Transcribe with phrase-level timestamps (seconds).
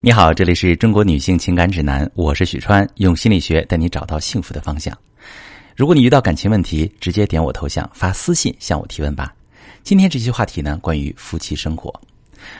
[0.00, 4.96] 你好，这里是中国女性情感指南，我是许川，用心理学带你找到幸福的方向。
[5.74, 9.34] 如果你遇到感情问题，直接点我头像发私信向我提问吧。
[9.82, 11.92] 今天这期话题呢，关于夫妻生活。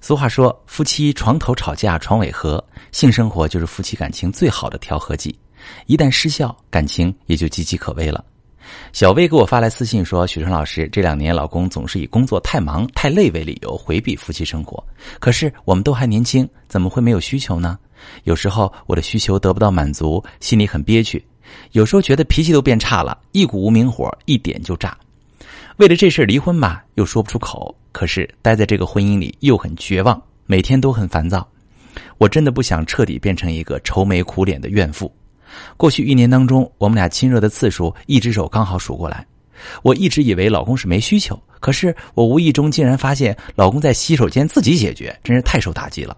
[0.00, 5.32] 俗话说，夫妻床头吵架床尾和，性生活就是夫妻感情最好的调和剂，
[5.86, 8.24] 一旦失效，感情也就岌岌可危了。
[8.92, 14.82] 小薇给我发来私信说：“许川老师，这两年老公总是以工作太忙太累为理由回避夫妻生活。
[15.18, 17.78] 可是我们都还年轻，怎么会没有需求呢？
[18.24, 21.22] 有时候我的需求得不到满足，心里很憋屈。
[21.72, 24.96] 有时候觉得脾气都变差了，一股无名火一点就炸。
[25.76, 27.74] 为了这事离婚吧，又说不出口。
[27.92, 31.46] 可是待在这个婚姻里又很绝望，每天都很烦躁。
[32.18, 35.12] 我真的不想彻底变成一个愁眉苦脸的怨妇。”
[35.76, 39.26] 过去一年当中，我们俩亲热的次数，一只手刚好数过来。
[39.82, 46.16] 我一直以为老公是没需求，可是我无意中竟然发现老公在洗手间自己解决，真是太受打击了。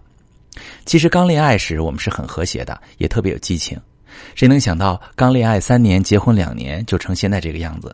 [0.85, 3.77] 其实刚恋爱时我们是很和谐的，也特别有激情。
[4.35, 7.93] 谁能想到刚恋爱三年，结婚两年就成现在这个样子？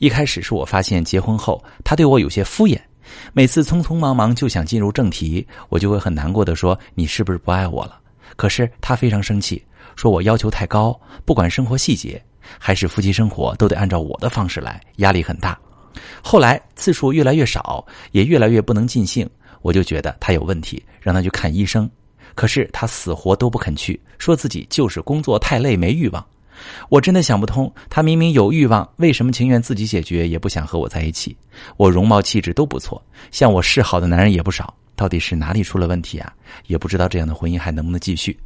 [0.00, 2.78] 一开始是我发现结婚后他对我有些敷衍，
[3.32, 7.99] 每次匆匆忙忙就想进入正题，我就会很难过的说：“你是不是不爱我了？”
[8.36, 9.62] 可是他非常生气。
[9.96, 12.22] 说我要求太高，不管生活细节
[12.58, 15.58] 还是夫妻生活，都得按照我的方式来，压力很大。
[16.22, 19.28] 后来次数越来越少，也越来越不能尽兴，
[19.60, 21.90] 我就觉得他有问题，让他去看医生。
[22.34, 26.24] 可是他死活都不肯去，说自己就是工作太累没欲望。
[26.88, 31.36] 我真的想不通，他明明有欲望，为什么情愿自己解决，也不想和我在一起？
[31.76, 34.72] 我容貌气质都不错，向我示好的男人也不少。
[35.00, 36.30] 到底是哪里出了问题啊？
[36.66, 38.38] 也不知道这样的婚姻还能不能继续。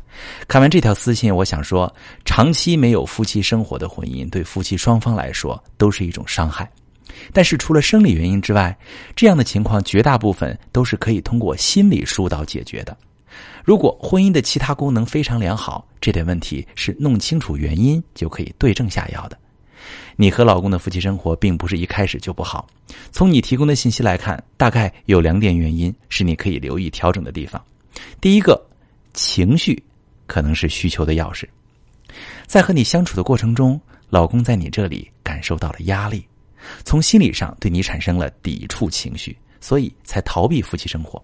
[0.47, 1.92] 看完这条私信，我想说，
[2.24, 6.70] 长期没有夫妻生活的婚姻，对夫妻双方来说都是一种伤害。
[7.32, 8.77] 但是除了生理原因之外，
[9.16, 12.97] 这样的情况绝大部分都是可以通过心理疏导解决的。
[13.64, 19.36] 如果婚姻的其他功能非常良好，这点问题是弄清楚原因就可以对症下药的。
[20.16, 22.66] 你和老公的夫妻生活并不是一开始就不好。
[23.10, 27.62] 从你提供的信息来看，大概有两点原因是你可以留意调整的地方。
[28.20, 28.60] 第一个，
[29.12, 29.82] 情绪
[30.26, 31.44] 可能是需求的钥匙。
[32.47, 36.25] 在和你相处的过程中，老公在你这里感受到了压力，
[36.84, 41.22] 从心理上对你产生了抵触情绪，所以才逃避夫妻生活。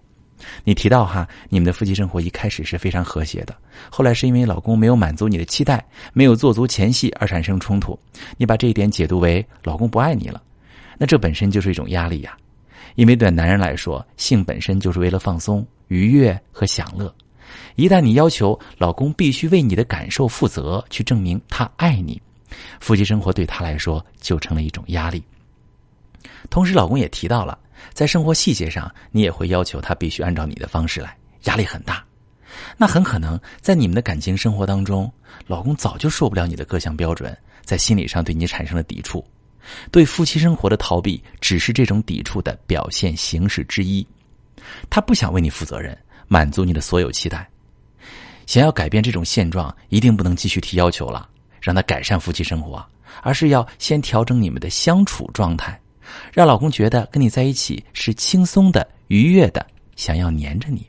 [0.63, 3.55] 你提到哈，你们的夫妻生活一开始是非常和谐的，
[3.89, 7.97] 后来是因为老公没有满足你的期待，没有做足前戏而产生冲突。
[8.37, 10.41] 你把这一点解读为老公不爱你了，
[10.97, 12.37] 那这本身就是一种压力呀。
[12.95, 17.13] 因为对男人来说，性本身就是为了放松、愉悦和享乐。
[17.75, 22.21] 一旦你要求老公必须为你的感受负责，去证明他爱你，
[22.79, 25.23] 夫妻生活对他来说就成了一种压力。
[26.49, 27.57] 同时，老公也提到了。
[27.93, 32.03] 在生活细节上，你也会要求他必须按照你的方式来，压力很大。
[32.77, 35.11] 那很可能在你们的感情生活当中，
[35.47, 39.25] 老公早就受不了你的各项标准，在心理上对你产生了抵触。
[39.91, 44.05] 对夫妻生活的逃避，只是这种抵触的表现形式之一。
[44.89, 47.47] 他不想为你负责任，满足你的所有期待。
[48.47, 51.27] 想要改变这种现状，一定不能继续提要求了，
[51.61, 52.85] 让他改善夫妻生活，
[53.23, 55.79] 而是要先调整你们的相处状态。
[56.31, 60.87] 让老公觉得跟你在一起是轻松的、愉悦的，想要黏着你。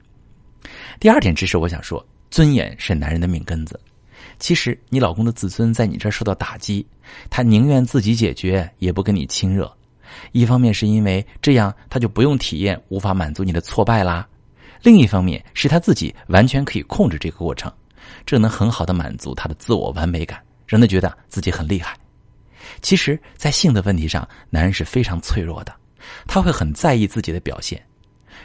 [1.00, 3.78] 第二点知识，我想说，尊严是男人的命根子。
[4.38, 6.84] 其实你老公的自尊在你这儿受到打击，
[7.30, 9.72] 他宁愿自己解决，也不跟你亲热。
[10.32, 14.26] 一方面是因为这样他就不用体验无法满足你的挫败啦；
[14.82, 17.72] 另一方面是他自己完全可以控制这个过程，
[18.26, 21.96] 这能很好的满足他的自我完美感，让他觉得自己很厉害。
[22.82, 25.72] 其实，在性的问题上，男人是非常脆弱的，
[26.26, 27.80] 他会很在意自己的表现。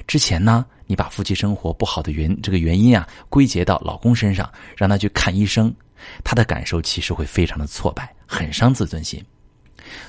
[0.06, 5.74] 之前呢，你把夫妻生活不好的原这个原因啊归结到老公身上，让他去看医生，
[6.24, 9.24] 他的感受其实会非常的挫败，很伤自尊心。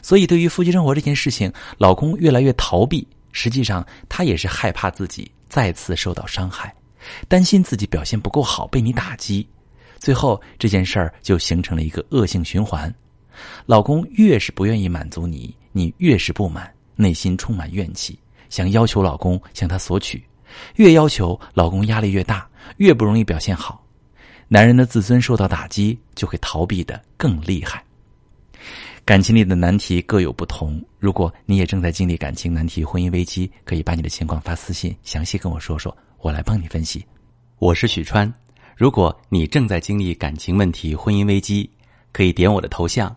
[0.03, 6.75] 所以，对于夫妻生活这件事情，老公越来越逃避，实际上他也是害怕自己再次受到伤害，
[7.29, 9.49] 担心自己表现不够好被你打击，
[9.99, 12.93] 最后这件事儿就形成了一个恶性循环。
[13.67, 18.19] 老公越是不愿意满足你，你越是不满，内心充满怨气，
[18.49, 20.23] 想要求老公向他索取，
[20.77, 22.49] 越要求老公压力越大，
[22.79, 23.85] 越不容易表现好，
[24.49, 27.83] 男人的自尊受到打击，就会逃避的更厉害。
[29.05, 37.03] 感情里的难题各有不同，如果你也正在经历感情难题、婚姻危机，可以把你的情况发私信，详细跟我说说，我来帮你分析。
[37.59, 38.31] 我是许川，
[38.77, 41.71] 如果你正在经历感情问题、婚姻危机，
[42.13, 43.17] 可以点我的头像。